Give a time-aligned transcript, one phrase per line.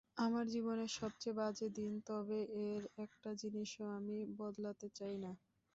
[0.17, 2.39] আমার জীবনের সবচেয়ে বাজে দিন, তবে
[2.65, 5.31] এর একটা জিনিসও আমি বদলাতে চাই না।